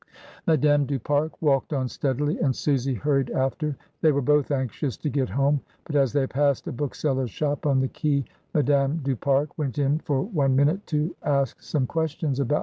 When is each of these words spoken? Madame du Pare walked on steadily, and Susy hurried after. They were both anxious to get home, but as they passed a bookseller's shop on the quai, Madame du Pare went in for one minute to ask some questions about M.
Madame 0.47 0.83
du 0.87 0.97
Pare 0.97 1.29
walked 1.41 1.73
on 1.73 1.87
steadily, 1.87 2.39
and 2.39 2.55
Susy 2.55 2.95
hurried 2.95 3.29
after. 3.29 3.75
They 4.01 4.11
were 4.11 4.23
both 4.23 4.49
anxious 4.49 4.97
to 4.97 5.11
get 5.11 5.29
home, 5.29 5.61
but 5.83 5.95
as 5.95 6.11
they 6.11 6.25
passed 6.25 6.65
a 6.65 6.71
bookseller's 6.71 7.29
shop 7.29 7.67
on 7.67 7.81
the 7.81 7.87
quai, 7.87 8.25
Madame 8.55 9.01
du 9.03 9.15
Pare 9.15 9.47
went 9.57 9.77
in 9.77 9.99
for 9.99 10.23
one 10.23 10.55
minute 10.55 10.87
to 10.87 11.13
ask 11.21 11.61
some 11.61 11.85
questions 11.85 12.39
about 12.39 12.55
M. 12.55 12.59